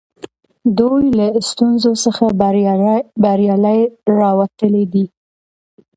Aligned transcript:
دوی 0.79 1.03
له 1.19 1.27
ستونزو 1.49 1.91
څخه 2.03 2.25
بریالي 3.25 3.79
راوتلي 4.19 4.83
دي. 4.93 5.05